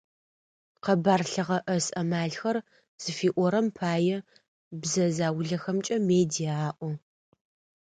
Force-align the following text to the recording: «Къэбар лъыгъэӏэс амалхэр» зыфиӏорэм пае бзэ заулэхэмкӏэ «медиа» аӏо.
«Къэбар 0.83 1.21
лъыгъэӏэс 1.31 1.85
амалхэр» 1.99 2.57
зыфиӏорэм 3.01 3.67
пае 3.77 4.17
бзэ 4.81 5.05
заулэхэмкӏэ 5.17 5.97
«медиа» 6.09 6.55
аӏо. 6.69 6.89